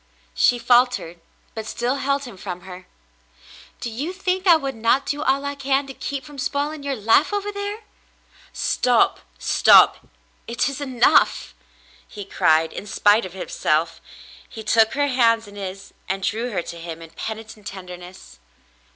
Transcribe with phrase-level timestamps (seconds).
[0.33, 1.19] She faltered,
[1.53, 2.87] but still held him from her.
[3.79, 6.95] "Do you think I would not do all I can to keep from spoiling your
[6.95, 7.79] life over there "^"
[8.51, 10.07] "Stop, stop.
[10.47, 11.53] It is enough,"
[12.07, 12.73] he cried.
[12.73, 14.01] In spite of her self,
[14.49, 18.39] he took her hands in his and drew her to him in peni tent tenderness.